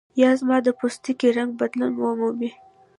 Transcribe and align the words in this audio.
یا 0.21 0.29
زما 0.39 0.57
د 0.65 0.67
پوستکي 0.79 1.29
رنګ 1.37 1.51
بدلون 1.59 1.93
ومومي. 1.97 2.51